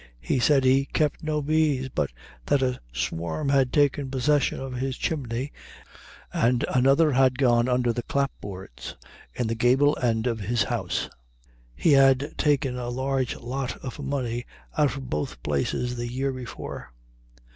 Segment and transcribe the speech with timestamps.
[0.23, 2.09] He said he kept no bees, but
[2.47, 5.53] that a swarm had taken possession of his chimney,
[6.33, 8.95] and another had gone under the clapboards
[9.35, 11.07] in the gable end of his house.
[11.75, 16.91] He had taken a large lot of honey out of both places the year before.